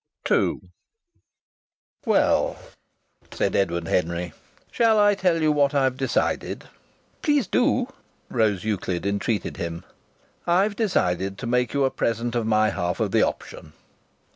[0.31, 0.61] II
[2.07, 2.57] "Well,"
[3.31, 4.33] said Edward Henry,
[4.71, 6.63] "shall I tell you what I've decided?"
[7.21, 7.87] "Please do!"
[8.27, 9.83] Rose Euclid entreated him.
[10.47, 13.73] "I've decided to make you a present of my half of the option."